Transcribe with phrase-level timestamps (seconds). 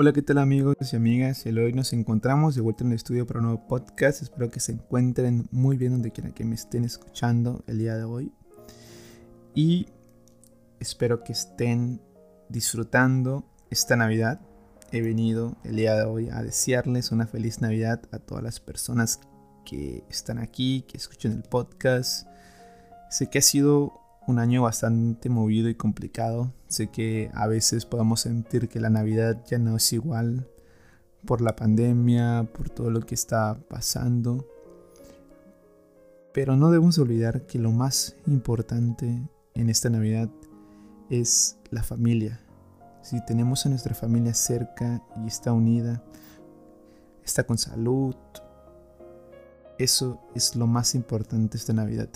[0.00, 1.44] Hola, ¿qué tal amigos y amigas?
[1.44, 4.22] Hoy nos encontramos de vuelta en el estudio para un nuevo podcast.
[4.22, 8.04] Espero que se encuentren muy bien donde quiera que me estén escuchando el día de
[8.04, 8.32] hoy.
[9.56, 9.88] Y
[10.78, 12.00] espero que estén
[12.48, 14.40] disfrutando esta Navidad.
[14.92, 19.18] He venido el día de hoy a desearles una feliz Navidad a todas las personas
[19.64, 22.28] que están aquí, que escuchan el podcast.
[23.10, 26.52] Sé que ha sido un año bastante movido y complicado.
[26.68, 30.46] Sé que a veces podemos sentir que la Navidad ya no es igual
[31.24, 34.46] por la pandemia, por todo lo que está pasando.
[36.32, 39.22] Pero no debemos olvidar que lo más importante
[39.54, 40.28] en esta Navidad
[41.08, 42.38] es la familia.
[43.02, 46.02] Si tenemos a nuestra familia cerca y está unida,
[47.24, 48.14] está con salud,
[49.78, 52.10] eso es lo más importante esta Navidad.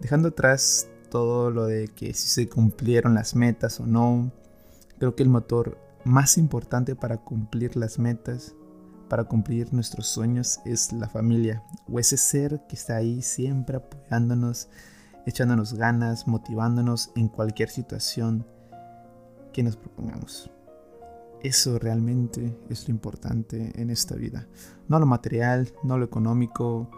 [0.00, 4.32] Dejando atrás todo lo de que si se cumplieron las metas o no.
[4.98, 8.54] Creo que el motor más importante para cumplir las metas,
[9.08, 14.68] para cumplir nuestros sueños, es la familia o ese ser que está ahí siempre apoyándonos,
[15.26, 18.46] echándonos ganas, motivándonos en cualquier situación
[19.52, 20.50] que nos propongamos.
[21.42, 24.46] Eso realmente es lo importante en esta vida.
[24.88, 26.90] No lo material, no lo económico,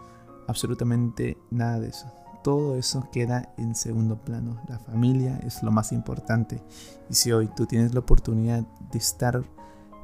[0.48, 4.60] absolutamente nada de eso todo eso queda en segundo plano.
[4.68, 6.62] La familia es lo más importante.
[7.08, 9.42] Y si hoy tú tienes la oportunidad de estar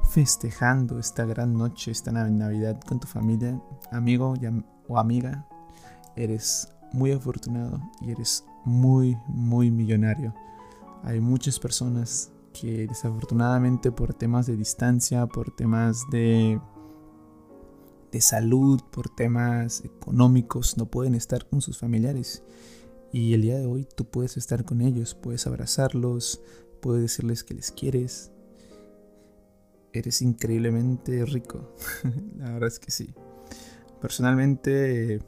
[0.09, 4.33] festejando esta gran noche, esta Navidad con tu familia, amigo
[4.87, 5.45] o amiga,
[6.15, 10.33] eres muy afortunado y eres muy, muy millonario.
[11.03, 16.59] Hay muchas personas que desafortunadamente por temas de distancia, por temas de
[18.11, 22.43] de salud, por temas económicos, no pueden estar con sus familiares.
[23.11, 26.41] Y el día de hoy tú puedes estar con ellos, puedes abrazarlos,
[26.81, 28.31] puedes decirles que les quieres.
[29.93, 31.73] Eres increíblemente rico.
[32.37, 33.13] La verdad es que sí.
[34.01, 35.19] Personalmente,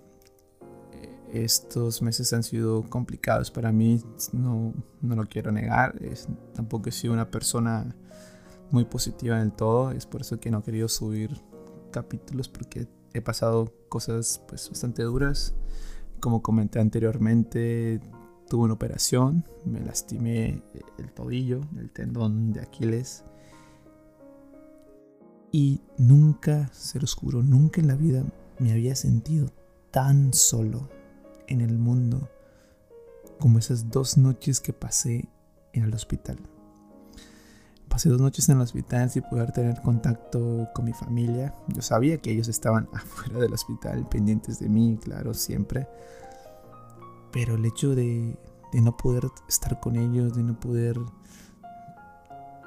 [1.34, 5.96] estos meses han sido complicados para mí, no, no lo quiero negar.
[6.54, 7.96] tampoco he sido una persona
[8.70, 11.42] muy positiva en el todo, es por eso que no he querido subir
[11.92, 15.54] capítulos porque he pasado cosas pues bastante duras.
[16.20, 18.00] Como comenté anteriormente,
[18.48, 20.62] tuve una operación, me lastimé
[20.98, 23.24] el tobillo, el tendón de Aquiles.
[25.52, 28.24] Y nunca, se los juro, nunca en la vida
[28.60, 29.52] me había sentido
[29.92, 30.90] tan solo
[31.48, 32.30] en el mundo
[33.40, 35.28] como esas dos noches que pasé
[35.74, 36.38] en el hospital.
[38.02, 41.54] Pasé dos noches en el hospital sin poder tener contacto con mi familia.
[41.68, 45.88] Yo sabía que ellos estaban afuera del hospital, pendientes de mí, claro, siempre.
[47.32, 48.36] Pero el hecho de,
[48.74, 50.98] no poder estar con ellos, de no poder...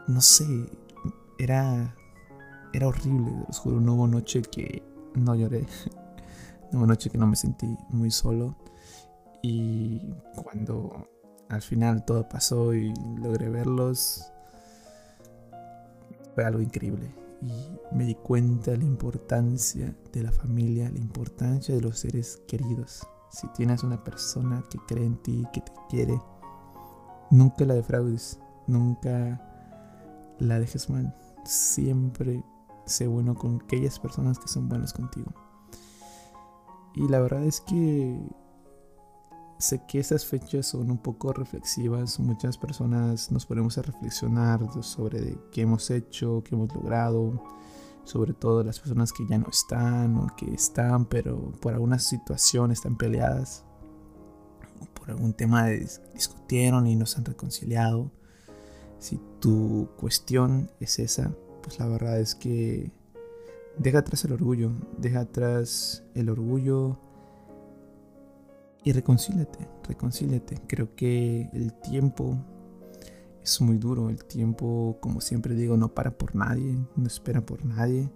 [0.07, 0.47] No sé,
[1.41, 1.97] era,
[2.73, 4.85] era horrible, os juro, no hubo noche que
[5.17, 5.67] no lloré.
[6.71, 8.55] No hubo noche que no me sentí muy solo.
[9.43, 11.09] Y cuando
[11.49, 14.31] al final todo pasó y logré verlos,
[16.35, 21.75] fue algo increíble y me di cuenta de la importancia de la familia, la importancia
[21.75, 23.07] de los seres queridos.
[23.31, 26.21] Si tienes una persona que cree en ti, que te quiere,
[27.31, 29.41] nunca la defraudes, nunca
[30.39, 31.15] la dejes mal.
[31.45, 32.43] Siempre
[32.87, 35.33] sé bueno con aquellas personas que son buenas contigo.
[36.95, 38.21] Y la verdad es que
[39.65, 45.39] Sé que estas fechas son un poco reflexivas, muchas personas nos ponemos a reflexionar sobre
[45.51, 47.43] qué hemos hecho, qué hemos logrado,
[48.05, 52.73] sobre todo las personas que ya no están o que están, pero por alguna situación
[52.73, 53.65] están peleadas,
[54.93, 55.69] por algún tema
[56.13, 58.11] discutieron y no se han reconciliado.
[58.99, 62.93] Si tu cuestión es esa, pues la verdad es que
[63.79, 66.99] deja atrás el orgullo, deja atrás el orgullo
[68.85, 70.61] y reconcíliate, reconcíliate.
[70.67, 72.37] Creo que el tiempo
[73.43, 74.11] es muy duro.
[74.11, 78.11] El tiempo, como siempre digo, no para por nadie, no espera por nadie.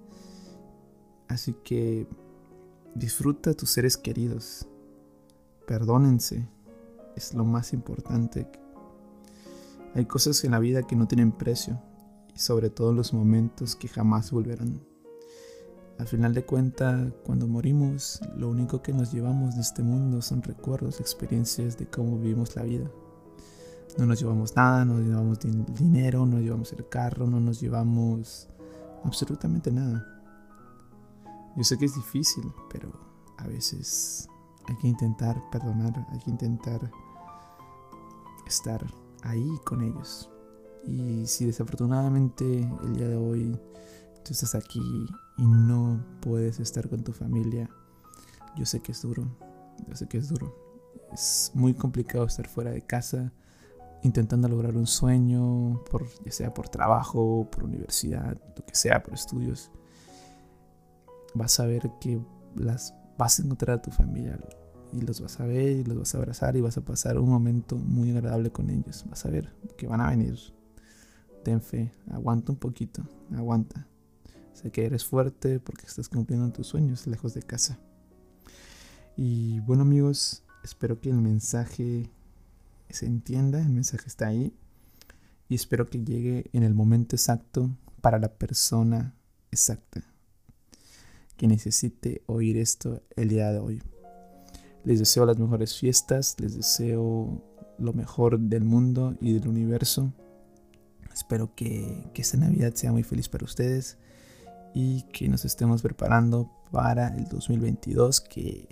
[1.26, 2.06] Así que
[2.94, 4.68] disfruta tus seres queridos.
[5.66, 6.48] Perdónense.
[7.16, 8.46] Es lo más importante.
[9.94, 11.80] Hay cosas en la vida que no tienen precio.
[12.34, 14.80] Y sobre todo los momentos que jamás volverán.
[15.98, 20.42] Al final de cuentas, cuando morimos, lo único que nos llevamos de este mundo son
[20.42, 22.88] recuerdos, experiencias de cómo vivimos la vida.
[23.98, 25.38] No nos llevamos nada, no nos llevamos
[25.76, 28.48] dinero, no nos llevamos el carro, no nos llevamos
[29.02, 30.06] absolutamente nada.
[31.56, 32.92] Yo sé que es difícil, pero
[33.36, 34.28] a veces
[34.68, 36.92] hay que intentar perdonar, hay que intentar
[38.46, 38.86] estar
[39.22, 40.30] ahí con ellos.
[40.86, 43.58] Y si desafortunadamente el día de hoy
[44.24, 44.80] tú estás aquí
[45.38, 47.70] y no puedes estar con tu familia,
[48.56, 49.24] yo sé que es duro,
[49.86, 50.54] yo sé que es duro.
[51.12, 53.32] Es muy complicado estar fuera de casa
[54.02, 59.14] intentando lograr un sueño, por, ya sea por trabajo, por universidad, lo que sea, por
[59.14, 59.70] estudios.
[61.34, 62.20] Vas a ver que
[62.54, 64.38] las vas a encontrar a tu familia
[64.92, 67.28] y los vas a ver y los vas a abrazar y vas a pasar un
[67.28, 69.04] momento muy agradable con ellos.
[69.08, 70.38] Vas a ver que van a venir.
[71.44, 73.02] Ten fe, aguanta un poquito,
[73.34, 73.86] aguanta.
[74.60, 77.78] Sé que eres fuerte porque estás cumpliendo tus sueños lejos de casa.
[79.16, 82.10] Y bueno amigos, espero que el mensaje
[82.90, 84.52] se entienda, el mensaje está ahí.
[85.48, 87.70] Y espero que llegue en el momento exacto
[88.00, 89.14] para la persona
[89.52, 90.02] exacta
[91.36, 93.80] que necesite oír esto el día de hoy.
[94.82, 97.40] Les deseo las mejores fiestas, les deseo
[97.78, 100.12] lo mejor del mundo y del universo.
[101.14, 103.98] Espero que, que esta Navidad sea muy feliz para ustedes
[104.74, 108.68] y que nos estemos preparando para el 2022 que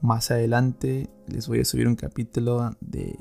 [0.00, 3.16] más adelante les voy a subir un capítulo de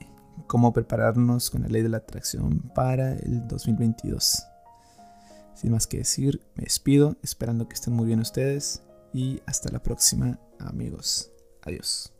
[0.47, 4.43] cómo prepararnos con la ley de la atracción para el 2022.
[5.55, 8.81] Sin más que decir, me despido, esperando que estén muy bien ustedes
[9.13, 11.31] y hasta la próxima amigos.
[11.63, 12.18] Adiós.